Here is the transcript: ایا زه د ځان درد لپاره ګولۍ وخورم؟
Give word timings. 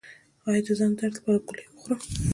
ایا 0.47 0.61
زه 0.65 0.73
د 0.75 0.77
ځان 0.79 0.91
درد 0.97 1.13
لپاره 1.17 1.37
ګولۍ 1.47 1.65
وخورم؟ 1.67 2.01